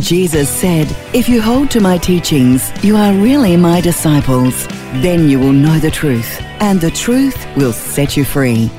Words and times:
Jesus 0.00 0.48
said, 0.48 0.88
If 1.14 1.28
you 1.28 1.40
hold 1.40 1.70
to 1.70 1.80
my 1.80 1.98
teachings, 1.98 2.72
you 2.84 2.96
are 2.96 3.12
really 3.12 3.56
my 3.56 3.80
disciples. 3.80 4.66
Then 5.02 5.28
you 5.28 5.38
will 5.38 5.52
know 5.52 5.78
the 5.78 5.90
truth, 5.90 6.40
and 6.60 6.80
the 6.80 6.90
truth 6.90 7.36
will 7.56 7.72
set 7.72 8.16
you 8.16 8.24
free. 8.24 8.70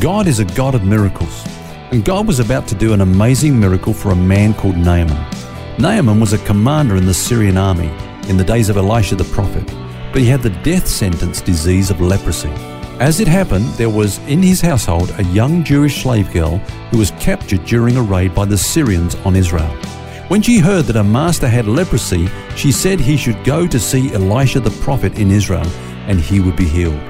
God 0.00 0.26
is 0.26 0.40
a 0.40 0.44
God 0.44 0.74
of 0.74 0.84
miracles, 0.84 1.44
and 1.92 2.04
God 2.04 2.26
was 2.26 2.40
about 2.40 2.66
to 2.68 2.74
do 2.74 2.92
an 2.92 3.00
amazing 3.00 3.58
miracle 3.58 3.94
for 3.94 4.10
a 4.10 4.16
man 4.16 4.52
called 4.54 4.76
Naaman. 4.76 5.16
Naaman 5.78 6.20
was 6.20 6.32
a 6.32 6.38
commander 6.38 6.96
in 6.96 7.06
the 7.06 7.14
Syrian 7.14 7.56
army 7.56 7.90
in 8.28 8.36
the 8.36 8.44
days 8.44 8.68
of 8.68 8.76
Elisha 8.76 9.16
the 9.16 9.24
prophet, 9.24 9.66
but 10.12 10.20
he 10.20 10.26
had 10.26 10.42
the 10.42 10.50
death 10.62 10.88
sentence 10.88 11.40
disease 11.40 11.90
of 11.90 12.00
leprosy. 12.00 12.52
As 13.00 13.18
it 13.18 13.26
happened, 13.26 13.66
there 13.74 13.90
was 13.90 14.18
in 14.28 14.40
his 14.40 14.60
household 14.60 15.12
a 15.18 15.24
young 15.24 15.64
Jewish 15.64 16.02
slave 16.02 16.32
girl 16.32 16.58
who 16.90 16.98
was 16.98 17.10
captured 17.12 17.64
during 17.64 17.96
a 17.96 18.02
raid 18.02 18.32
by 18.34 18.44
the 18.44 18.56
Syrians 18.56 19.16
on 19.26 19.34
Israel. 19.34 19.68
When 20.28 20.40
she 20.40 20.58
heard 20.58 20.84
that 20.84 20.96
her 20.96 21.02
master 21.02 21.48
had 21.48 21.66
leprosy, 21.66 22.28
she 22.54 22.70
said 22.70 23.00
he 23.00 23.16
should 23.16 23.42
go 23.42 23.66
to 23.66 23.80
see 23.80 24.14
Elisha 24.14 24.60
the 24.60 24.70
prophet 24.82 25.18
in 25.18 25.32
Israel 25.32 25.66
and 26.06 26.20
he 26.20 26.40
would 26.40 26.54
be 26.54 26.68
healed. 26.68 27.00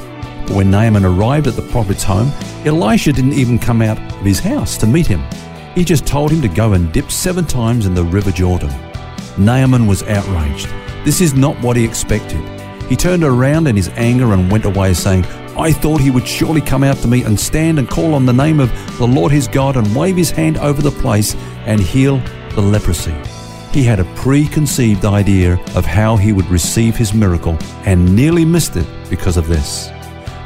But 0.47 0.57
when 0.57 0.71
Naaman 0.71 1.05
arrived 1.05 1.49
at 1.49 1.55
the 1.55 1.69
prophet's 1.71 2.03
home, 2.03 2.33
Elisha 2.65 3.13
didn't 3.13 3.35
even 3.35 3.59
come 3.59 3.83
out 3.83 3.99
of 3.99 4.25
his 4.25 4.41
house 4.41 4.79
to 4.79 4.87
meet 4.87 5.07
him. 5.07 5.23
He 5.75 5.85
just 5.85 6.07
told 6.07 6.33
him 6.33 6.41
to 6.41 6.49
go 6.49 6.73
and 6.73 6.93
dip 6.93 7.11
seven 7.11 7.45
times 7.45 7.85
in 7.85 7.95
the 7.95 8.05
river 8.05 8.31
Jordan. 8.31 8.71
Naaman 9.37 9.87
was 9.87 10.03
outraged. 10.05 10.69
This 11.05 11.21
is 11.21 11.35
not 11.35 11.61
what 11.61 11.77
he 11.77 11.85
expected. 11.85 12.41
He 12.89 12.97
turned 12.97 13.23
around 13.23 13.67
in 13.67 13.77
his 13.77 13.91
anger 13.91 14.33
and 14.33 14.51
went 14.51 14.65
away, 14.65 14.95
saying, 14.95 15.25
I 15.57 15.73
thought 15.73 16.01
he 16.01 16.11
would 16.11 16.27
surely 16.27 16.61
come 16.61 16.83
out 16.83 16.97
to 16.99 17.09
me 17.09 17.23
and 17.23 17.39
stand 17.39 17.79
and 17.79 17.89
call 17.89 18.15
on 18.15 18.27
the 18.27 18.33
name 18.33 18.59
of 18.59 18.71
the 18.99 19.07
Lord 19.07 19.31
his 19.31 19.47
God 19.47 19.77
and 19.77 19.95
wave 19.95 20.17
his 20.17 20.31
hand 20.31 20.59
over 20.59 20.83
the 20.83 20.91
place 20.91 21.35
and 21.65 21.81
heal 21.81 22.19
the 22.55 22.61
leprosy. 22.61 23.15
He 23.73 23.85
had 23.85 24.01
a 24.01 24.15
preconceived 24.17 25.05
idea 25.05 25.55
of 25.75 25.85
how 25.85 26.17
he 26.17 26.33
would 26.33 26.47
receive 26.47 26.97
his 26.97 27.15
miracle 27.15 27.57
and 27.85 28.15
nearly 28.15 28.45
missed 28.45 28.77
it 28.77 28.87
because 29.09 29.37
of 29.37 29.49
this. 29.49 29.91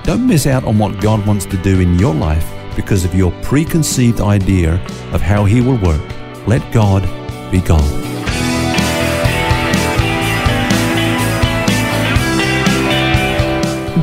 Don't 0.05 0.27
miss 0.27 0.47
out 0.47 0.65
on 0.65 0.79
what 0.79 1.01
God 1.01 1.27
wants 1.27 1.45
to 1.47 1.57
do 1.59 1.81
in 1.81 1.99
your 1.99 2.15
life 2.15 2.51
because 2.77 3.05
of 3.05 3.15
your 3.15 3.33
preconceived 3.43 4.21
idea 4.21 4.75
of 5.13 5.21
how 5.21 5.45
he 5.45 5.61
will 5.61 5.79
work. 5.79 6.01
Let 6.47 6.73
God 6.73 7.03
be 7.51 7.61
God. 7.61 8.18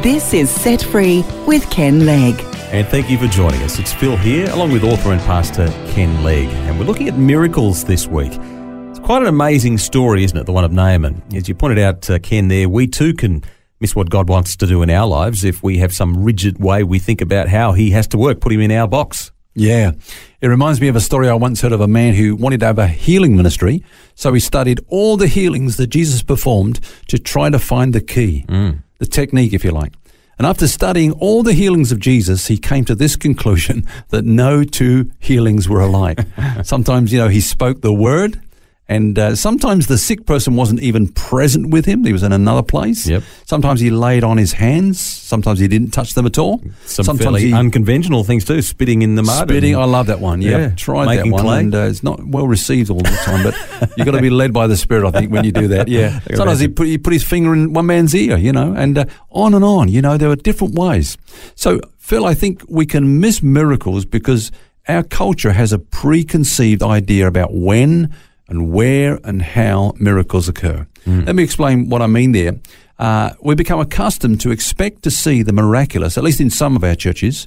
This 0.05 0.35
is 0.35 0.51
Set 0.51 0.83
Free 0.83 1.25
with 1.47 1.67
Ken 1.71 2.05
Legg. 2.05 2.39
And 2.71 2.87
thank 2.87 3.09
you 3.09 3.17
for 3.17 3.25
joining 3.25 3.63
us. 3.63 3.79
It's 3.79 3.91
Phil 3.91 4.15
here, 4.15 4.47
along 4.51 4.71
with 4.71 4.83
author 4.83 5.11
and 5.11 5.19
pastor 5.21 5.67
Ken 5.93 6.23
Legg. 6.23 6.47
And 6.47 6.77
we're 6.77 6.85
looking 6.85 7.07
at 7.07 7.17
miracles 7.17 7.85
this 7.85 8.05
week. 8.05 8.31
It's 8.31 8.99
quite 8.99 9.23
an 9.23 9.27
amazing 9.27 9.79
story, 9.79 10.23
isn't 10.23 10.37
it? 10.37 10.45
The 10.45 10.51
one 10.51 10.63
of 10.63 10.71
Naaman. 10.71 11.23
As 11.33 11.49
you 11.49 11.55
pointed 11.55 11.79
out, 11.79 12.07
uh, 12.07 12.19
Ken, 12.19 12.49
there, 12.49 12.69
we 12.69 12.85
too 12.85 13.15
can 13.15 13.43
miss 13.79 13.95
what 13.95 14.11
God 14.11 14.29
wants 14.29 14.55
to 14.57 14.67
do 14.67 14.83
in 14.83 14.91
our 14.91 15.07
lives 15.07 15.43
if 15.43 15.63
we 15.63 15.79
have 15.79 15.91
some 15.91 16.23
rigid 16.23 16.59
way 16.59 16.83
we 16.83 16.99
think 16.99 17.19
about 17.19 17.47
how 17.47 17.71
He 17.71 17.89
has 17.89 18.05
to 18.09 18.17
work, 18.19 18.41
put 18.41 18.51
Him 18.51 18.61
in 18.61 18.69
our 18.69 18.87
box. 18.87 19.31
Yeah. 19.55 19.93
It 20.39 20.47
reminds 20.49 20.79
me 20.79 20.87
of 20.87 20.95
a 20.95 21.01
story 21.01 21.29
I 21.29 21.33
once 21.33 21.61
heard 21.61 21.71
of 21.71 21.81
a 21.81 21.87
man 21.87 22.13
who 22.13 22.35
wanted 22.35 22.59
to 22.59 22.67
have 22.67 22.77
a 22.77 22.85
healing 22.85 23.35
ministry. 23.35 23.83
So 24.13 24.33
he 24.33 24.39
studied 24.39 24.81
all 24.87 25.17
the 25.17 25.27
healings 25.27 25.77
that 25.77 25.87
Jesus 25.87 26.21
performed 26.21 26.79
to 27.07 27.17
try 27.17 27.49
to 27.49 27.57
find 27.57 27.91
the 27.91 28.01
key. 28.01 28.45
Mm 28.47 28.83
the 28.99 29.05
technique, 29.05 29.53
if 29.53 29.63
you 29.63 29.71
like. 29.71 29.93
And 30.37 30.45
after 30.45 30.67
studying 30.67 31.13
all 31.13 31.43
the 31.43 31.53
healings 31.53 31.91
of 31.91 31.99
Jesus, 31.99 32.47
he 32.47 32.57
came 32.57 32.83
to 32.85 32.95
this 32.95 33.15
conclusion 33.15 33.87
that 34.09 34.25
no 34.25 34.63
two 34.63 35.11
healings 35.19 35.69
were 35.69 35.79
alike. 35.79 36.19
Sometimes, 36.63 37.13
you 37.13 37.19
know, 37.19 37.29
he 37.29 37.41
spoke 37.41 37.81
the 37.81 37.93
word 37.93 38.41
and 38.87 39.17
uh, 39.17 39.35
sometimes 39.35 39.87
the 39.87 39.97
sick 39.97 40.27
person 40.27 40.55
wasn't 40.55 40.79
even 40.81 41.07
present 41.07 41.71
with 41.71 41.85
him. 41.85 42.03
He 42.05 42.13
was 42.13 42.21
in 42.21 42.31
another 42.31 42.61
place. 42.61 43.07
Yep. 43.07 43.23
Sometimes 43.45 43.79
he 43.79 43.89
laid 43.89 44.23
on 44.23 44.37
his 44.37 44.53
hands. 44.53 44.99
Sometimes 44.99 45.59
he 45.59 45.67
didn't 45.67 45.89
touch 45.89 46.13
them 46.13 46.27
at 46.27 46.37
all. 46.37 46.59
Some 46.85 47.05
sometimes 47.05 47.23
fairly 47.23 47.45
he, 47.47 47.53
unconventional 47.53 48.23
things 48.23 48.45
too. 48.45 48.61
Spitting 48.61 49.01
in 49.01 49.15
the 49.15 49.23
mud. 49.23 49.49
Spitting. 49.49 49.75
I 49.75 49.85
love 49.85 50.05
that 50.07 50.19
one. 50.19 50.43
Yeah, 50.43 50.57
yeah 50.57 50.69
tried 50.75 51.17
that 51.17 51.27
one, 51.27 51.41
clay. 51.41 51.59
and 51.61 51.73
uh, 51.73 51.79
it's 51.79 52.03
not 52.03 52.23
well 52.23 52.47
received 52.47 52.91
all 52.91 52.99
the 52.99 53.19
time. 53.23 53.43
But 53.43 53.55
you've 53.97 54.05
got 54.05 54.11
to 54.11 54.21
be 54.21 54.29
led 54.41 54.53
by 54.53 54.67
the 54.67 54.77
Spirit, 54.77 55.07
I 55.07 55.19
think, 55.19 55.31
when 55.31 55.45
you 55.45 55.51
do 55.51 55.67
that. 55.69 55.87
Yeah. 55.87 56.19
Sometimes 56.35 56.59
he 56.59 56.67
put, 56.67 56.85
he 56.85 56.99
put 56.99 57.13
his 57.13 57.23
finger 57.23 57.53
in 57.53 57.73
one 57.73 57.87
man's 57.87 58.13
ear, 58.13 58.37
you 58.37 58.51
know, 58.51 58.73
and 58.73 58.99
uh, 58.99 59.05
on 59.31 59.55
and 59.55 59.65
on. 59.65 59.89
You 59.89 60.03
know, 60.03 60.15
there 60.17 60.29
are 60.29 60.35
different 60.35 60.75
ways. 60.75 61.17
So, 61.55 61.79
Phil, 61.97 62.23
I 62.23 62.35
think 62.35 62.63
we 62.69 62.85
can 62.85 63.19
miss 63.19 63.41
miracles 63.41 64.05
because 64.05 64.51
our 64.87 65.01
culture 65.01 65.53
has 65.53 65.73
a 65.73 65.79
preconceived 65.79 66.83
idea 66.83 67.25
about 67.25 67.51
when 67.51 68.13
and 68.47 68.71
where 68.71 69.19
and 69.23 69.41
how 69.41 69.93
miracles 69.99 70.47
occur. 70.47 70.87
Mm. 71.05 71.25
Let 71.25 71.35
me 71.35 71.43
explain 71.43 71.89
what 71.89 72.01
I 72.01 72.07
mean 72.07 72.31
there. 72.31 72.55
Uh, 72.97 73.31
we 73.41 73.55
become 73.55 73.79
accustomed 73.79 74.39
to 74.41 74.51
expect 74.51 75.03
to 75.03 75.11
see 75.11 75.41
the 75.41 75.53
miraculous, 75.53 76.17
at 76.17 76.23
least 76.23 76.39
in 76.39 76.49
some 76.49 76.75
of 76.75 76.83
our 76.83 76.95
churches, 76.95 77.45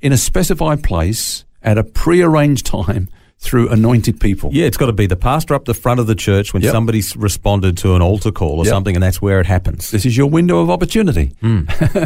in 0.00 0.12
a 0.12 0.18
specified 0.18 0.82
place 0.82 1.44
at 1.62 1.78
a 1.78 1.84
prearranged 1.84 2.66
time 2.78 3.08
through 3.44 3.68
anointed 3.68 4.18
people. 4.20 4.50
Yeah, 4.52 4.64
it's 4.64 4.78
got 4.78 4.86
to 4.86 4.92
be 4.92 5.06
the 5.06 5.16
pastor 5.16 5.54
up 5.54 5.66
the 5.66 5.74
front 5.74 6.00
of 6.00 6.06
the 6.06 6.14
church 6.14 6.54
when 6.54 6.62
yep. 6.62 6.72
somebody's 6.72 7.14
responded 7.16 7.76
to 7.78 7.94
an 7.94 8.00
altar 8.00 8.32
call 8.32 8.58
or 8.58 8.64
yep. 8.64 8.72
something, 8.72 8.96
and 8.96 9.02
that's 9.02 9.20
where 9.20 9.38
it 9.38 9.46
happens. 9.46 9.90
This 9.90 10.06
is 10.06 10.16
your 10.16 10.28
window 10.28 10.60
of 10.60 10.70
opportunity. 10.70 11.32
Mm. 11.42 11.64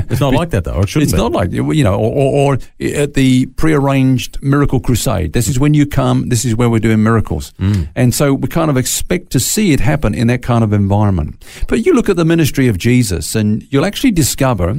It's 0.11 0.21
not 0.21 0.33
like 0.33 0.51
that, 0.51 0.65
though, 0.65 0.73
or 0.73 0.83
it 0.83 0.89
shouldn't 0.89 1.05
It's 1.05 1.13
be. 1.13 1.19
not 1.19 1.33
like, 1.33 1.53
you 1.53 1.85
know, 1.85 1.95
or, 1.95 2.13
or, 2.13 2.55
or, 2.55 2.59
at 2.81 3.15
the 3.15 3.47
prearranged 3.47 4.43
miracle 4.43 4.81
crusade. 4.81 5.33
This 5.33 5.49
is 5.49 5.59
when 5.59 5.75
you 5.75 5.87
come, 5.87 6.29
this 6.29 6.45
is 6.45 6.57
where 6.57 6.69
we're 6.69 6.81
doing 6.81 7.03
miracles. 7.03 7.53
Mm. 7.61 7.89
And 7.95 8.15
so 8.15 8.35
we 8.35 8.49
kind 8.49 8.71
of 8.71 8.77
expect 8.77 9.31
to 9.31 9.41
see 9.41 9.73
it 9.73 9.81
happen 9.81 10.15
in 10.15 10.27
that 10.29 10.43
kind 10.43 10.65
of 10.65 10.73
environment. 10.73 11.45
But 11.69 11.87
you 11.87 11.93
look 11.95 12.09
at 12.09 12.17
the 12.17 12.25
ministry 12.25 12.69
of 12.69 12.79
Jesus, 12.79 13.35
and 13.35 13.71
you'll 13.73 13.85
actually 13.85 14.13
discover 14.13 14.75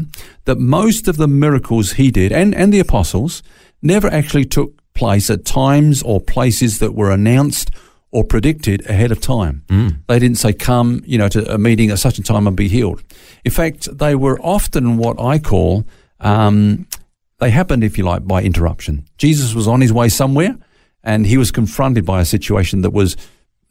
that 0.45 0.57
most 0.57 1.07
of 1.07 1.17
the 1.17 1.27
miracles 1.27 1.93
he 1.93 2.11
did, 2.11 2.31
and, 2.31 2.53
and 2.55 2.73
the 2.73 2.79
apostles, 2.79 3.43
never 3.81 4.07
actually 4.07 4.45
took 4.45 4.78
place 4.99 5.29
at 5.29 5.45
times 5.45 6.03
or 6.03 6.19
places 6.19 6.79
that 6.79 6.93
were 6.93 7.09
announced 7.09 7.71
or 8.11 8.25
predicted 8.25 8.85
ahead 8.89 9.11
of 9.13 9.21
time. 9.21 9.63
Mm. 9.67 9.99
They 10.07 10.19
didn't 10.19 10.37
say, 10.37 10.51
come, 10.51 11.01
you 11.05 11.17
know, 11.17 11.29
to 11.29 11.53
a 11.53 11.57
meeting 11.57 11.89
at 11.89 11.99
such 11.99 12.19
a 12.19 12.23
time 12.23 12.47
and 12.47 12.57
be 12.57 12.67
healed. 12.67 13.01
In 13.45 13.51
fact, 13.51 13.97
they 13.97 14.13
were 14.13 14.37
often 14.41 14.97
what 14.97 15.17
I 15.17 15.39
call, 15.39 15.85
um, 16.19 16.85
they 17.37 17.49
happened, 17.49 17.83
if 17.83 17.97
you 17.97 18.03
like, 18.03 18.27
by 18.27 18.43
interruption. 18.43 19.05
Jesus 19.17 19.53
was 19.53 19.67
on 19.67 19.79
his 19.79 19.93
way 19.93 20.09
somewhere 20.09 20.57
and 21.01 21.25
he 21.25 21.37
was 21.37 21.49
confronted 21.49 22.05
by 22.05 22.19
a 22.19 22.25
situation 22.25 22.81
that 22.81 22.89
was 22.89 23.15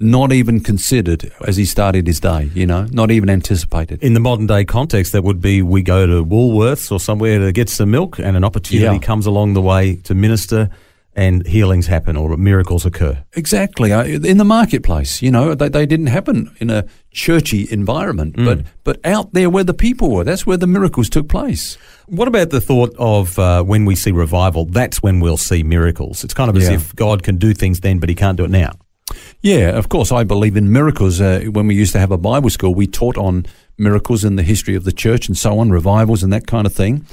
not 0.01 0.33
even 0.33 0.61
considered 0.61 1.31
as 1.47 1.57
he 1.57 1.67
started 1.67 2.07
his 2.07 2.21
day, 2.21 2.51
you 2.55 2.67
know, 2.67 2.87
not 2.91 3.11
even 3.11 3.29
anticipated. 3.29 4.03
In 4.03 4.15
the 4.15 4.21
modern 4.21 4.47
day 4.47 4.65
context, 4.65 5.13
that 5.13 5.25
would 5.25 5.43
be 5.43 5.61
we 5.61 5.83
go 5.83 6.07
to 6.07 6.25
Woolworths 6.25 6.91
or 6.91 7.01
somewhere 7.01 7.39
to 7.41 7.53
get 7.53 7.69
some 7.69 7.91
milk 7.91 8.19
and 8.19 8.35
an 8.37 8.45
opportunity 8.45 8.97
yeah. 8.97 8.99
comes 8.99 9.27
along 9.27 9.53
the 9.53 9.61
way 9.61 9.97
to 10.05 10.15
minister 10.15 10.71
and 11.19 11.45
healings 11.49 11.89
happen 11.89 12.17
or 12.17 12.37
miracles 12.37 12.87
occur. 12.87 13.25
Exactly. 13.33 13.91
In 13.91 14.37
the 14.37 14.45
marketplace, 14.45 15.21
you 15.21 15.33
know, 15.33 15.53
they, 15.53 15.69
they 15.69 15.85
didn't 15.85 16.07
happen 16.07 16.55
in 16.61 16.71
a 16.71 16.85
churchy 17.11 17.67
environment, 17.73 18.37
mm. 18.37 18.45
but, 18.45 18.65
but 18.85 19.05
out 19.05 19.33
there 19.33 19.51
where 19.51 19.65
the 19.65 19.75
people 19.75 20.13
were, 20.13 20.23
that's 20.23 20.47
where 20.47 20.57
the 20.57 20.69
miracles 20.69 21.11
took 21.11 21.29
place. 21.29 21.77
What 22.07 22.29
about 22.29 22.51
the 22.51 22.61
thought 22.61 22.95
of 23.01 23.37
uh, 23.37 23.65
when 23.65 23.85
we 23.85 23.97
see 23.97 24.13
revival, 24.13 24.67
that's 24.67 25.03
when 25.03 25.19
we'll 25.19 25.37
see 25.37 25.65
miracles? 25.65 26.23
It's 26.23 26.35
kind 26.35 26.49
of 26.49 26.57
as 26.57 26.69
yeah. 26.69 26.77
if 26.77 26.95
God 26.95 27.25
can 27.25 27.37
do 27.37 27.53
things 27.53 27.81
then, 27.81 27.99
but 27.99 28.09
he 28.09 28.15
can't 28.15 28.37
do 28.37 28.45
it 28.45 28.51
now. 28.51 28.71
Yeah, 29.41 29.77
of 29.77 29.89
course, 29.89 30.13
I 30.13 30.23
believe 30.23 30.57
in 30.57 30.71
miracles. 30.71 31.21
Uh, 31.21 31.47
when 31.51 31.67
we 31.67 31.75
used 31.75 31.93
to 31.95 31.99
have 31.99 32.13
a 32.13 32.19
Bible 32.19 32.51
school, 32.51 32.75
we 32.75 32.87
taught 32.87 33.17
on 33.17 33.45
miracles 33.77 34.23
in 34.23 34.37
the 34.37 34.43
history 34.43 34.77
of 34.77 34.85
the 34.85 34.93
church 34.93 35.27
and 35.29 35.37
so 35.37 35.59
on, 35.59 35.71
revivals 35.71 36.23
and 36.23 36.33
that 36.33 36.47
kind 36.47 36.67
of 36.67 36.73
thing. 36.73 37.05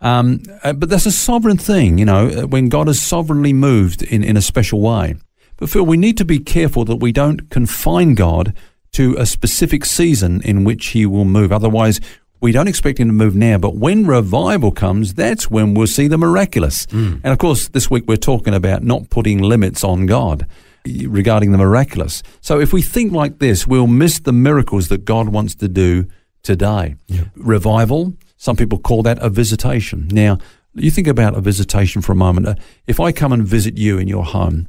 Um, 0.00 0.42
uh, 0.62 0.72
but 0.72 0.88
that's 0.88 1.06
a 1.06 1.12
sovereign 1.12 1.58
thing, 1.58 1.98
you 1.98 2.04
know, 2.04 2.28
uh, 2.28 2.46
when 2.46 2.68
God 2.68 2.86
has 2.86 3.00
sovereignly 3.00 3.52
moved 3.52 4.02
in, 4.02 4.22
in 4.22 4.36
a 4.36 4.42
special 4.42 4.80
way. 4.80 5.16
But 5.56 5.70
Phil, 5.70 5.84
we 5.84 5.96
need 5.96 6.16
to 6.18 6.24
be 6.24 6.38
careful 6.38 6.84
that 6.84 6.96
we 6.96 7.10
don't 7.10 7.50
confine 7.50 8.14
God 8.14 8.54
to 8.92 9.16
a 9.18 9.26
specific 9.26 9.84
season 9.84 10.40
in 10.42 10.64
which 10.64 10.88
he 10.88 11.04
will 11.04 11.24
move. 11.24 11.52
Otherwise, 11.52 12.00
we 12.40 12.52
don't 12.52 12.68
expect 12.68 13.00
him 13.00 13.08
to 13.08 13.12
move 13.12 13.34
now, 13.34 13.58
but 13.58 13.74
when 13.74 14.06
revival 14.06 14.70
comes, 14.70 15.14
that's 15.14 15.50
when 15.50 15.74
we'll 15.74 15.88
see 15.88 16.06
the 16.06 16.16
miraculous. 16.16 16.86
Mm. 16.86 17.20
And 17.24 17.32
of 17.32 17.38
course, 17.38 17.68
this 17.68 17.90
week 17.90 18.04
we're 18.06 18.16
talking 18.16 18.54
about 18.54 18.84
not 18.84 19.10
putting 19.10 19.38
limits 19.42 19.82
on 19.82 20.06
God. 20.06 20.46
regarding 20.86 21.52
the 21.52 21.58
miraculous. 21.58 22.22
So 22.40 22.60
if 22.60 22.72
we 22.72 22.82
think 22.82 23.12
like 23.12 23.38
this, 23.38 23.66
we'll 23.66 23.86
miss 23.86 24.20
the 24.20 24.32
miracles 24.32 24.88
that 24.88 25.04
God 25.04 25.28
wants 25.28 25.54
to 25.56 25.68
do 25.68 26.06
today. 26.42 26.96
Revival, 27.34 28.14
some 28.38 28.56
people 28.56 28.78
call 28.78 29.02
that 29.02 29.18
a 29.20 29.28
visitation. 29.28 30.08
Now, 30.10 30.38
you 30.74 30.90
think 30.90 31.06
about 31.06 31.36
a 31.36 31.40
visitation 31.40 32.02
for 32.02 32.12
a 32.12 32.16
moment. 32.16 32.48
Uh, 32.48 32.54
If 32.86 32.98
I 33.00 33.12
come 33.12 33.32
and 33.32 33.46
visit 33.46 33.76
you 33.76 33.98
in 33.98 34.08
your 34.08 34.24
home, 34.24 34.66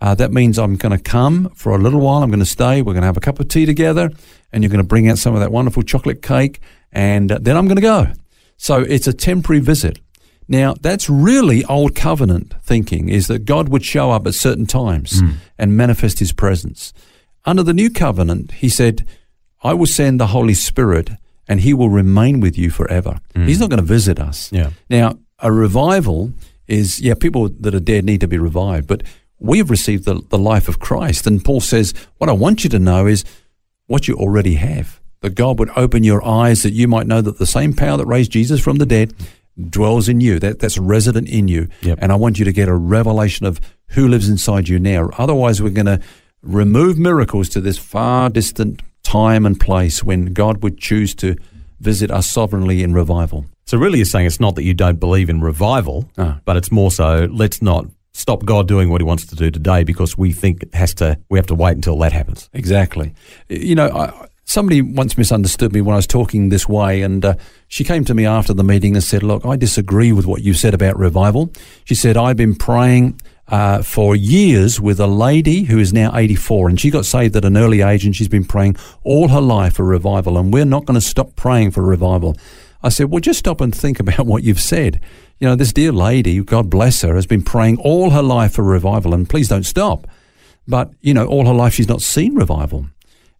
uh, 0.00 0.14
that 0.16 0.32
means 0.32 0.58
I'm 0.58 0.76
going 0.76 0.96
to 0.96 1.02
come 1.02 1.48
for 1.54 1.72
a 1.72 1.78
little 1.78 2.00
while. 2.00 2.22
I'm 2.22 2.30
going 2.30 2.40
to 2.40 2.44
stay. 2.46 2.82
We're 2.82 2.92
going 2.92 3.02
to 3.02 3.06
have 3.06 3.16
a 3.16 3.20
cup 3.20 3.40
of 3.40 3.48
tea 3.48 3.64
together, 3.66 4.10
and 4.52 4.62
you're 4.62 4.70
going 4.70 4.82
to 4.84 4.94
bring 4.94 5.08
out 5.08 5.18
some 5.18 5.34
of 5.34 5.40
that 5.40 5.52
wonderful 5.52 5.82
chocolate 5.84 6.20
cake, 6.20 6.60
and 6.90 7.30
uh, 7.32 7.38
then 7.40 7.56
I'm 7.56 7.66
going 7.66 7.76
to 7.76 7.82
go. 7.82 8.06
So 8.56 8.80
it's 8.80 9.06
a 9.06 9.12
temporary 9.12 9.60
visit. 9.60 9.98
Now, 10.48 10.74
that's 10.80 11.08
really 11.08 11.64
old 11.66 11.94
covenant 11.94 12.54
thinking 12.64 13.08
is 13.08 13.26
that 13.28 13.44
God 13.44 13.68
would 13.68 13.84
show 13.84 14.10
up 14.10 14.26
at 14.26 14.34
certain 14.34 14.66
times 14.66 15.22
and 15.56 15.76
manifest 15.76 16.18
his 16.18 16.32
presence. 16.32 16.92
Under 17.44 17.62
the 17.62 17.72
new 17.74 17.88
covenant, 17.90 18.50
he 18.52 18.68
said, 18.68 19.06
I 19.62 19.72
will 19.74 19.86
send 19.86 20.18
the 20.18 20.26
Holy 20.28 20.54
Spirit 20.54 21.10
and 21.52 21.60
he 21.60 21.74
will 21.74 21.90
remain 21.90 22.40
with 22.40 22.56
you 22.56 22.70
forever. 22.70 23.20
Mm. 23.34 23.46
He's 23.46 23.60
not 23.60 23.68
going 23.68 23.78
to 23.78 23.94
visit 23.94 24.18
us. 24.18 24.50
Yeah. 24.50 24.70
Now, 24.88 25.18
a 25.38 25.52
revival 25.52 26.32
is, 26.66 26.98
yeah, 26.98 27.12
people 27.12 27.50
that 27.60 27.74
are 27.74 27.80
dead 27.80 28.06
need 28.06 28.22
to 28.22 28.26
be 28.26 28.38
revived, 28.38 28.88
but 28.88 29.02
we 29.38 29.58
have 29.58 29.68
received 29.68 30.06
the, 30.06 30.14
the 30.30 30.38
life 30.38 30.66
of 30.66 30.78
Christ. 30.78 31.26
And 31.26 31.44
Paul 31.44 31.60
says, 31.60 31.92
what 32.16 32.30
I 32.30 32.32
want 32.32 32.64
you 32.64 32.70
to 32.70 32.78
know 32.78 33.06
is 33.06 33.22
what 33.86 34.08
you 34.08 34.14
already 34.14 34.54
have. 34.54 34.98
That 35.20 35.34
God 35.34 35.58
would 35.58 35.70
open 35.76 36.04
your 36.04 36.24
eyes 36.24 36.62
that 36.62 36.72
you 36.72 36.88
might 36.88 37.06
know 37.06 37.20
that 37.20 37.38
the 37.38 37.46
same 37.46 37.74
power 37.74 37.98
that 37.98 38.06
raised 38.06 38.32
Jesus 38.32 38.60
from 38.62 38.78
the 38.78 38.86
dead 38.86 39.12
dwells 39.68 40.08
in 40.08 40.22
you. 40.22 40.38
That, 40.38 40.58
that's 40.58 40.78
resident 40.78 41.28
in 41.28 41.48
you. 41.48 41.68
Yep. 41.82 41.98
And 42.00 42.12
I 42.12 42.14
want 42.14 42.38
you 42.38 42.46
to 42.46 42.52
get 42.52 42.68
a 42.68 42.74
revelation 42.74 43.44
of 43.44 43.60
who 43.88 44.08
lives 44.08 44.26
inside 44.26 44.68
you 44.68 44.78
now. 44.78 45.10
Otherwise, 45.18 45.60
we're 45.60 45.68
going 45.68 45.84
to 45.84 46.00
remove 46.40 46.98
miracles 46.98 47.50
to 47.50 47.60
this 47.60 47.76
far 47.76 48.30
distant 48.30 48.80
time 49.12 49.46
and 49.46 49.58
place 49.58 50.02
when 50.02 50.32
God 50.32 50.62
would 50.62 50.78
choose 50.78 51.14
to 51.16 51.36
visit 51.80 52.10
us 52.10 52.26
sovereignly 52.30 52.82
in 52.82 52.94
revival. 52.94 53.44
So 53.66 53.78
really, 53.78 53.98
you're 53.98 54.04
saying 54.14 54.26
it's 54.26 54.40
not 54.40 54.54
that 54.56 54.64
you 54.64 54.74
don't 54.74 55.00
believe 55.00 55.28
in 55.30 55.40
revival, 55.40 56.08
Ah. 56.18 56.38
but 56.44 56.56
it's 56.56 56.70
more 56.70 56.90
so 56.90 57.28
let's 57.30 57.60
not 57.62 57.86
stop 58.12 58.44
God 58.44 58.68
doing 58.68 58.88
what 58.90 59.00
He 59.00 59.04
wants 59.06 59.26
to 59.26 59.36
do 59.36 59.50
today 59.50 59.84
because 59.84 60.18
we 60.18 60.32
think 60.32 60.62
it 60.62 60.74
has 60.74 60.94
to. 60.94 61.18
We 61.30 61.38
have 61.38 61.46
to 61.48 61.54
wait 61.54 61.74
until 61.76 61.96
that 61.98 62.12
happens. 62.12 62.48
Exactly. 62.52 63.12
You 63.48 63.74
know, 63.74 63.88
I, 63.88 64.26
somebody 64.44 64.82
once 64.82 65.16
misunderstood 65.18 65.72
me 65.72 65.80
when 65.80 65.94
I 65.94 65.96
was 65.96 66.06
talking 66.06 66.48
this 66.50 66.68
way, 66.68 67.02
and 67.02 67.24
uh, 67.24 67.34
she 67.68 67.84
came 67.84 68.04
to 68.04 68.14
me 68.14 68.26
after 68.26 68.52
the 68.54 68.64
meeting 68.64 68.94
and 68.96 69.02
said, 69.04 69.22
Look, 69.22 69.44
I 69.46 69.56
disagree 69.56 70.12
with 70.12 70.26
what 70.26 70.42
you 70.42 70.54
said 70.54 70.74
about 70.74 70.98
revival. 70.98 71.50
She 71.84 71.94
said, 71.94 72.16
I've 72.16 72.36
been 72.36 72.54
praying. 72.54 73.20
Uh, 73.52 73.82
for 73.82 74.16
years 74.16 74.80
with 74.80 74.98
a 74.98 75.06
lady 75.06 75.64
who 75.64 75.78
is 75.78 75.92
now 75.92 76.10
84 76.16 76.70
and 76.70 76.80
she 76.80 76.88
got 76.88 77.04
saved 77.04 77.36
at 77.36 77.44
an 77.44 77.54
early 77.54 77.82
age 77.82 78.06
and 78.06 78.16
she's 78.16 78.26
been 78.26 78.46
praying 78.46 78.74
all 79.02 79.28
her 79.28 79.42
life 79.42 79.74
for 79.74 79.84
revival 79.84 80.38
and 80.38 80.54
we're 80.54 80.64
not 80.64 80.86
going 80.86 80.94
to 80.94 81.06
stop 81.06 81.36
praying 81.36 81.70
for 81.70 81.82
revival. 81.82 82.34
I 82.82 82.88
said, 82.88 83.10
well, 83.10 83.20
just 83.20 83.40
stop 83.40 83.60
and 83.60 83.74
think 83.74 84.00
about 84.04 84.24
what 84.24 84.42
you've 84.42 84.58
said. 84.58 85.00
You 85.38 85.48
know, 85.48 85.54
this 85.54 85.70
dear 85.70 85.92
lady, 85.92 86.42
God 86.42 86.70
bless 86.70 87.02
her, 87.02 87.14
has 87.14 87.26
been 87.26 87.42
praying 87.42 87.76
all 87.80 88.08
her 88.08 88.22
life 88.22 88.54
for 88.54 88.62
revival 88.62 89.12
and 89.12 89.28
please 89.28 89.48
don't 89.48 89.66
stop. 89.66 90.06
But, 90.66 90.90
you 91.02 91.12
know, 91.12 91.26
all 91.26 91.44
her 91.44 91.52
life 91.52 91.74
she's 91.74 91.88
not 91.88 92.00
seen 92.00 92.34
revival. 92.34 92.86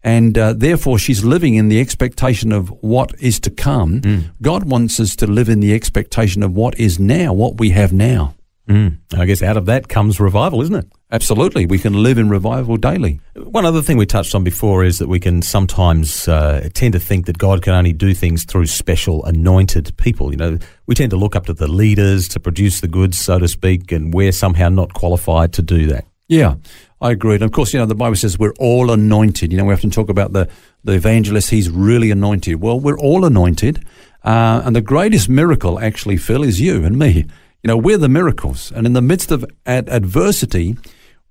And 0.03 0.37
uh, 0.37 0.53
therefore, 0.53 0.99
she's 0.99 1.23
living 1.23 1.55
in 1.55 1.69
the 1.69 1.81
expectation 1.81 2.51
of 2.51 2.69
what 2.83 3.19
is 3.19 3.39
to 3.39 3.49
come. 3.49 4.01
God 4.43 4.65
wants 4.65 4.99
us 4.99 5.15
to 5.15 5.25
live 5.25 5.49
in 5.49 5.59
the 5.59 5.73
expectation 5.73 6.43
of 6.43 6.53
what 6.53 6.77
is 6.77 6.99
now, 6.99 7.33
what 7.33 7.57
we 7.57 7.71
have 7.71 7.91
now. 7.91 8.35
Mm. 8.67 8.99
I 9.13 9.25
guess 9.25 9.43
out 9.43 9.57
of 9.57 9.65
that 9.65 9.89
comes 9.89 10.19
revival, 10.19 10.61
isn't 10.61 10.75
it? 10.75 10.85
Absolutely. 11.11 11.65
We 11.65 11.77
can 11.79 12.01
live 12.01 12.17
in 12.17 12.29
revival 12.29 12.77
daily. 12.77 13.19
One 13.35 13.65
other 13.65 13.81
thing 13.81 13.97
we 13.97 14.05
touched 14.05 14.33
on 14.33 14.43
before 14.43 14.83
is 14.85 14.99
that 14.99 15.09
we 15.09 15.19
can 15.19 15.41
sometimes 15.41 16.27
uh, 16.27 16.69
tend 16.73 16.93
to 16.93 16.99
think 16.99 17.25
that 17.25 17.37
God 17.37 17.61
can 17.61 17.73
only 17.73 17.91
do 17.91 18.13
things 18.13 18.45
through 18.45 18.67
special 18.67 19.23
anointed 19.25 19.95
people. 19.97 20.31
You 20.31 20.37
know, 20.37 20.59
we 20.87 20.95
tend 20.95 21.11
to 21.11 21.17
look 21.17 21.35
up 21.35 21.45
to 21.47 21.53
the 21.53 21.67
leaders 21.67 22.29
to 22.29 22.39
produce 22.39 22.79
the 22.79 22.87
goods, 22.87 23.19
so 23.19 23.37
to 23.37 23.47
speak, 23.47 23.91
and 23.91 24.13
we're 24.13 24.31
somehow 24.31 24.69
not 24.69 24.93
qualified 24.93 25.53
to 25.53 25.61
do 25.61 25.87
that. 25.87 26.05
Yeah, 26.29 26.55
I 27.01 27.11
agree. 27.11 27.35
And 27.35 27.43
of 27.43 27.51
course, 27.51 27.73
you 27.73 27.79
know, 27.79 27.85
the 27.85 27.95
Bible 27.95 28.15
says 28.15 28.39
we're 28.39 28.53
all 28.59 28.91
anointed. 28.91 29.51
You 29.51 29.57
know, 29.57 29.65
we 29.65 29.73
often 29.73 29.91
talk 29.91 30.09
about 30.09 30.31
the, 30.31 30.49
the 30.85 30.93
evangelist, 30.93 31.49
he's 31.49 31.69
really 31.69 32.11
anointed. 32.11 32.61
Well, 32.61 32.79
we're 32.79 32.97
all 32.97 33.25
anointed. 33.25 33.85
Uh, 34.23 34.61
and 34.63 34.73
the 34.73 34.81
greatest 34.81 35.27
miracle, 35.27 35.79
actually, 35.79 36.15
Phil, 36.15 36.43
is 36.43 36.61
you 36.61 36.85
and 36.85 36.97
me. 36.97 37.25
You 37.63 37.69
know, 37.69 37.77
we're 37.77 37.97
the 37.97 38.09
miracles. 38.09 38.71
And 38.71 38.85
in 38.85 38.93
the 38.93 39.01
midst 39.01 39.31
of 39.31 39.45
ad- 39.65 39.87
adversity, 39.89 40.77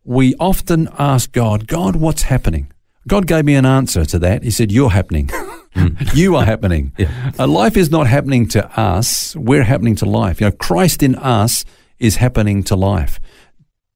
we 0.02 0.34
often 0.36 0.88
ask 0.98 1.30
God, 1.30 1.66
God, 1.66 1.96
what's 1.96 2.22
happening? 2.22 2.72
God 3.06 3.26
gave 3.26 3.44
me 3.44 3.54
an 3.54 3.66
answer 3.66 4.04
to 4.06 4.18
that. 4.20 4.42
He 4.42 4.50
said, 4.50 4.72
You're 4.72 4.90
happening. 4.90 5.30
Hmm. 5.74 5.94
you 6.12 6.36
are 6.36 6.44
happening. 6.44 6.92
Uh, 7.38 7.46
life 7.46 7.78
is 7.78 7.90
not 7.90 8.06
happening 8.06 8.46
to 8.48 8.78
us, 8.78 9.34
we're 9.34 9.62
happening 9.62 9.96
to 9.96 10.04
life. 10.04 10.38
You 10.38 10.48
know, 10.48 10.52
Christ 10.52 11.02
in 11.02 11.14
us 11.14 11.64
is 11.98 12.16
happening 12.16 12.62
to 12.64 12.76
life. 12.76 13.18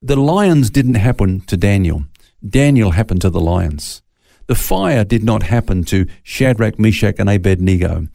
The 0.00 0.17
lions 0.17 0.71
didn't 0.71 0.94
happen 0.94 1.43
to 1.43 1.56
Daniel. 1.59 2.05
Daniel 2.49 2.93
happened 2.93 3.21
to 3.21 3.29
the 3.29 3.43
lions. 3.43 4.00
The 4.47 4.55
fire 4.55 5.05
did 5.05 5.23
not 5.23 5.43
happen 5.43 5.85
to 5.85 6.06
Shadrach, 6.23 6.79
Meshach, 6.79 7.17
and 7.19 7.29
Abednego. 7.29 8.09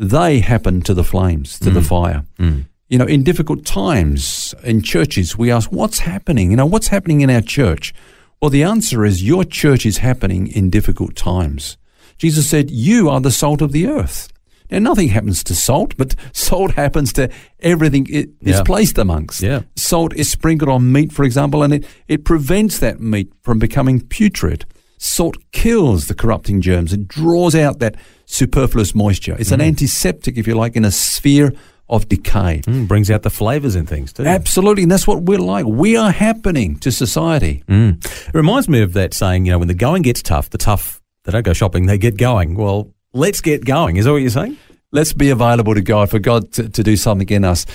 They 0.00 0.40
happened 0.40 0.84
to 0.86 0.94
the 0.94 1.04
flames, 1.04 1.60
to 1.60 1.70
the 1.70 1.80
hmm. 1.82 1.86
fire. 1.86 2.24
Hmm. 2.38 2.60
You 2.88 2.98
know, 2.98 3.04
in 3.04 3.24
difficult 3.24 3.64
times 3.64 4.54
in 4.62 4.80
churches, 4.80 5.36
we 5.36 5.50
ask, 5.50 5.72
what's 5.72 6.00
happening? 6.00 6.50
You 6.50 6.56
know, 6.56 6.66
what's 6.66 6.88
happening 6.88 7.20
in 7.20 7.30
our 7.30 7.40
church? 7.40 7.92
Well, 8.40 8.50
the 8.50 8.62
answer 8.62 9.04
is 9.04 9.24
your 9.24 9.44
church 9.44 9.84
is 9.84 9.98
happening 9.98 10.46
in 10.46 10.70
difficult 10.70 11.16
times. 11.16 11.78
Jesus 12.16 12.48
said, 12.48 12.70
You 12.70 13.08
are 13.08 13.20
the 13.20 13.30
salt 13.30 13.60
of 13.60 13.72
the 13.72 13.86
earth. 13.86 14.28
Now, 14.70 14.78
nothing 14.78 15.08
happens 15.08 15.42
to 15.44 15.54
salt, 15.54 15.96
but 15.96 16.14
salt 16.32 16.72
happens 16.72 17.12
to 17.14 17.28
everything 17.60 18.06
it 18.08 18.30
is 18.40 18.56
Yeah. 18.56 18.62
placed 18.62 18.98
amongst. 18.98 19.42
Yeah. 19.42 19.62
Salt 19.74 20.14
is 20.14 20.30
sprinkled 20.30 20.70
on 20.70 20.92
meat, 20.92 21.12
for 21.12 21.24
example, 21.24 21.62
and 21.62 21.72
it, 21.74 21.86
it 22.06 22.24
prevents 22.24 22.78
that 22.78 23.00
meat 23.00 23.32
from 23.42 23.58
becoming 23.58 24.00
putrid. 24.00 24.64
Salt 24.98 25.36
kills 25.52 26.06
the 26.06 26.14
corrupting 26.14 26.60
germs. 26.60 26.92
It 26.92 27.08
draws 27.08 27.54
out 27.54 27.80
that 27.80 27.96
superfluous 28.26 28.94
moisture. 28.94 29.36
It's 29.38 29.50
an 29.50 29.60
mm-hmm. 29.60 29.68
antiseptic, 29.68 30.36
if 30.36 30.46
you 30.46 30.54
like, 30.54 30.76
in 30.76 30.84
a 30.84 30.90
sphere 30.90 31.52
of 31.88 32.08
decay. 32.08 32.62
Mm, 32.66 32.88
brings 32.88 33.10
out 33.10 33.22
the 33.22 33.30
flavours 33.30 33.76
in 33.76 33.86
things 33.86 34.12
too. 34.12 34.24
Absolutely. 34.24 34.82
And 34.82 34.92
that's 34.92 35.06
what 35.06 35.22
we're 35.22 35.38
like. 35.38 35.66
We 35.66 35.96
are 35.96 36.10
happening 36.10 36.78
to 36.80 36.90
society. 36.90 37.62
Mm. 37.68 38.04
It 38.04 38.34
reminds 38.34 38.68
me 38.68 38.82
of 38.82 38.92
that 38.94 39.14
saying, 39.14 39.46
you 39.46 39.52
know, 39.52 39.58
when 39.58 39.68
the 39.68 39.74
going 39.74 40.02
gets 40.02 40.22
tough, 40.22 40.50
the 40.50 40.58
tough, 40.58 41.00
they 41.24 41.32
don't 41.32 41.44
go 41.44 41.52
shopping, 41.52 41.86
they 41.86 41.98
get 41.98 42.16
going. 42.16 42.56
Well, 42.56 42.92
let's 43.12 43.40
get 43.40 43.64
going. 43.64 43.96
Is 43.96 44.04
that 44.04 44.12
what 44.12 44.18
you're 44.18 44.30
saying? 44.30 44.56
Let's 44.92 45.12
be 45.12 45.30
available 45.30 45.74
to 45.74 45.80
God 45.80 46.10
for 46.10 46.18
God 46.18 46.52
to, 46.52 46.68
to 46.68 46.82
do 46.82 46.96
something 46.96 47.28
in 47.28 47.44
us. 47.44 47.66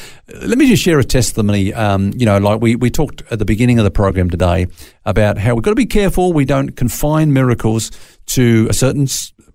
Let 0.42 0.58
me 0.58 0.68
just 0.68 0.82
share 0.82 0.98
a 0.98 1.04
testimony. 1.04 1.74
Um, 1.74 2.14
you 2.16 2.26
know, 2.26 2.38
like 2.38 2.62
we, 2.62 2.76
we 2.76 2.90
talked 2.90 3.22
at 3.30 3.38
the 3.38 3.46
beginning 3.46 3.80
of 3.80 3.84
the 3.84 3.92
program 3.92 4.30
today 4.30 4.68
about 5.06 5.38
how 5.38 5.54
we've 5.54 5.64
got 5.64 5.72
to 5.72 5.76
be 5.76 5.86
careful 5.86 6.32
we 6.34 6.46
don't 6.46 6.72
confine 6.72 7.34
miracles 7.34 7.92
to 8.28 8.66
a 8.70 8.74
certain 8.74 9.08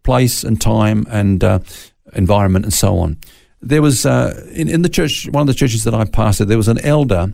place 0.02 0.44
and 0.44 0.60
time 0.60 1.06
and 1.10 1.42
uh, 1.42 1.58
environment 2.12 2.64
and 2.64 2.74
so 2.74 2.98
on. 2.98 3.18
There 3.68 3.82
was 3.82 4.06
uh, 4.06 4.46
in, 4.52 4.68
in 4.68 4.82
the 4.82 4.88
church, 4.88 5.28
one 5.30 5.40
of 5.42 5.46
the 5.48 5.54
churches 5.54 5.84
that 5.84 5.94
I 5.94 6.04
pastored, 6.04 6.48
there 6.48 6.56
was 6.56 6.68
an 6.68 6.78
elder, 6.84 7.32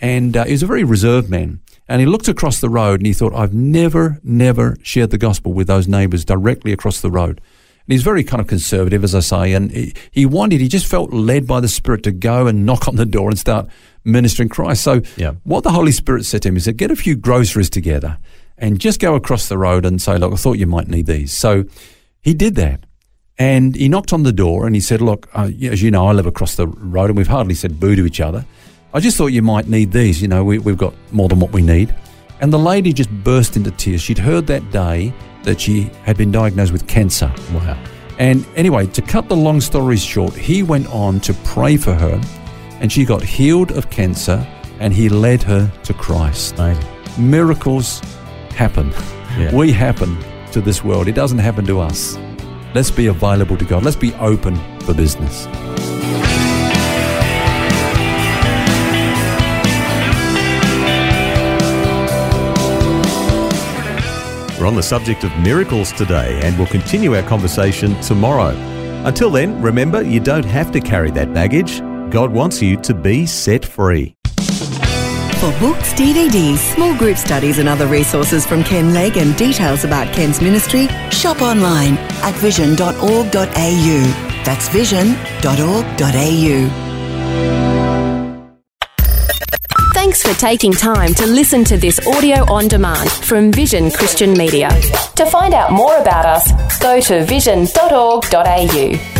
and 0.00 0.36
uh, 0.36 0.44
he 0.44 0.52
was 0.52 0.62
a 0.62 0.66
very 0.66 0.84
reserved 0.84 1.30
man. 1.30 1.60
And 1.88 2.00
he 2.00 2.06
looked 2.06 2.28
across 2.28 2.60
the 2.60 2.68
road 2.68 3.00
and 3.00 3.06
he 3.06 3.12
thought, 3.12 3.34
I've 3.34 3.52
never, 3.54 4.20
never 4.22 4.76
shared 4.82 5.10
the 5.10 5.18
gospel 5.18 5.52
with 5.52 5.66
those 5.66 5.88
neighbours 5.88 6.24
directly 6.24 6.72
across 6.72 7.00
the 7.00 7.10
road. 7.10 7.40
And 7.86 7.92
he's 7.92 8.04
very 8.04 8.22
kind 8.22 8.40
of 8.40 8.46
conservative, 8.46 9.02
as 9.02 9.14
I 9.14 9.20
say, 9.20 9.52
and 9.54 9.72
he, 9.72 9.94
he 10.12 10.24
wanted, 10.26 10.60
he 10.60 10.68
just 10.68 10.86
felt 10.86 11.12
led 11.12 11.46
by 11.48 11.58
the 11.60 11.66
Spirit 11.66 12.04
to 12.04 12.12
go 12.12 12.46
and 12.46 12.64
knock 12.64 12.86
on 12.86 12.94
the 12.96 13.06
door 13.06 13.28
and 13.28 13.38
start 13.38 13.66
ministering 14.04 14.48
Christ. 14.48 14.84
So, 14.84 15.00
Yeah. 15.16 15.32
what 15.42 15.64
the 15.64 15.72
Holy 15.72 15.90
Spirit 15.92 16.24
said 16.26 16.42
to 16.42 16.48
him 16.50 16.56
is 16.56 16.66
that 16.66 16.74
get 16.74 16.92
a 16.92 16.96
few 16.96 17.16
groceries 17.16 17.68
together 17.70 18.18
and 18.56 18.78
just 18.78 19.00
go 19.00 19.14
across 19.16 19.48
the 19.48 19.58
road 19.58 19.84
and 19.84 20.00
say, 20.00 20.16
Look, 20.18 20.32
I 20.32 20.36
thought 20.36 20.58
you 20.58 20.66
might 20.68 20.86
need 20.88 21.06
these. 21.06 21.32
So, 21.32 21.64
he 22.20 22.34
did 22.34 22.54
that. 22.56 22.84
And 23.40 23.74
he 23.74 23.88
knocked 23.88 24.12
on 24.12 24.22
the 24.22 24.34
door 24.34 24.66
and 24.66 24.74
he 24.74 24.82
said, 24.82 25.00
Look, 25.00 25.26
uh, 25.32 25.50
as 25.62 25.82
you 25.82 25.90
know, 25.90 26.06
I 26.06 26.12
live 26.12 26.26
across 26.26 26.56
the 26.56 26.66
road 26.66 27.08
and 27.08 27.16
we've 27.16 27.26
hardly 27.26 27.54
said 27.54 27.80
boo 27.80 27.96
to 27.96 28.04
each 28.04 28.20
other. 28.20 28.44
I 28.92 29.00
just 29.00 29.16
thought 29.16 29.28
you 29.28 29.40
might 29.40 29.66
need 29.66 29.92
these. 29.92 30.20
You 30.20 30.28
know, 30.28 30.44
we, 30.44 30.58
we've 30.58 30.76
got 30.76 30.92
more 31.10 31.26
than 31.26 31.40
what 31.40 31.50
we 31.50 31.62
need. 31.62 31.94
And 32.42 32.52
the 32.52 32.58
lady 32.58 32.92
just 32.92 33.10
burst 33.24 33.56
into 33.56 33.70
tears. 33.70 34.02
She'd 34.02 34.18
heard 34.18 34.46
that 34.48 34.70
day 34.70 35.14
that 35.44 35.58
she 35.58 35.84
had 36.04 36.18
been 36.18 36.30
diagnosed 36.30 36.70
with 36.70 36.86
cancer. 36.86 37.32
Wow. 37.54 37.82
And 38.18 38.46
anyway, 38.56 38.86
to 38.88 39.00
cut 39.00 39.30
the 39.30 39.36
long 39.36 39.62
story 39.62 39.96
short, 39.96 40.34
he 40.34 40.62
went 40.62 40.86
on 40.88 41.18
to 41.20 41.32
pray 41.44 41.78
for 41.78 41.94
her 41.94 42.20
and 42.80 42.92
she 42.92 43.06
got 43.06 43.22
healed 43.22 43.70
of 43.72 43.88
cancer 43.88 44.46
and 44.80 44.92
he 44.92 45.08
led 45.08 45.42
her 45.44 45.72
to 45.84 45.94
Christ. 45.94 46.58
Amazing. 46.58 46.84
Miracles 47.18 48.00
happen. 48.50 48.90
Yeah. 49.38 49.54
We 49.54 49.72
happen 49.72 50.18
to 50.52 50.60
this 50.60 50.84
world. 50.84 51.08
It 51.08 51.14
doesn't 51.14 51.38
happen 51.38 51.64
to 51.64 51.80
us. 51.80 52.18
Let's 52.74 52.90
be 52.90 53.06
available 53.06 53.56
to 53.56 53.64
God. 53.64 53.84
Let's 53.84 53.96
be 53.96 54.14
open 54.14 54.56
for 54.80 54.94
business. 54.94 55.46
We're 64.60 64.66
on 64.66 64.76
the 64.76 64.82
subject 64.82 65.24
of 65.24 65.36
miracles 65.38 65.90
today 65.92 66.38
and 66.44 66.56
we'll 66.58 66.66
continue 66.66 67.16
our 67.16 67.22
conversation 67.22 67.98
tomorrow. 68.02 68.54
Until 69.06 69.30
then, 69.30 69.60
remember 69.62 70.02
you 70.02 70.20
don't 70.20 70.44
have 70.44 70.70
to 70.72 70.80
carry 70.80 71.10
that 71.12 71.32
baggage. 71.32 71.80
God 72.10 72.30
wants 72.30 72.60
you 72.60 72.76
to 72.82 72.92
be 72.92 73.24
set 73.24 73.64
free. 73.64 74.14
For 75.40 75.50
books, 75.58 75.94
DVDs, 75.94 76.58
small 76.58 76.94
group 76.98 77.16
studies, 77.16 77.58
and 77.58 77.66
other 77.66 77.86
resources 77.86 78.44
from 78.44 78.62
Ken 78.62 78.92
Legg 78.92 79.16
and 79.16 79.34
details 79.38 79.84
about 79.84 80.12
Ken's 80.12 80.42
ministry, 80.42 80.86
shop 81.10 81.40
online 81.40 81.96
at 82.20 82.34
vision.org.au. 82.34 83.32
That's 84.44 84.68
vision.org.au. 84.68 85.16
Thanks 89.94 90.22
for 90.22 90.38
taking 90.38 90.72
time 90.72 91.14
to 91.14 91.26
listen 91.26 91.64
to 91.64 91.78
this 91.78 92.06
audio 92.06 92.44
on 92.52 92.68
demand 92.68 93.10
from 93.10 93.50
Vision 93.50 93.90
Christian 93.90 94.34
Media. 94.34 94.68
To 95.16 95.24
find 95.24 95.54
out 95.54 95.72
more 95.72 95.96
about 95.96 96.26
us, 96.26 96.78
go 96.80 97.00
to 97.00 97.24
vision.org.au. 97.24 99.19